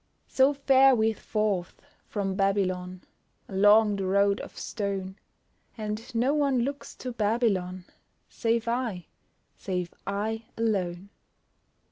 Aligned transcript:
So 0.27 0.55
fare 0.55 0.95
we 0.95 1.13
forth 1.13 1.79
from 2.07 2.33
Babylon, 2.33 3.03
Along 3.47 3.97
the 3.97 4.07
road 4.07 4.41
of 4.41 4.57
stone; 4.57 5.17
And 5.77 6.15
no 6.15 6.33
one 6.33 6.63
looks 6.63 6.95
to 6.95 7.11
Babylon 7.11 7.85
Save 8.27 8.67
I 8.67 9.05
save 9.57 9.93
I 10.07 10.45
alone! 10.57 11.11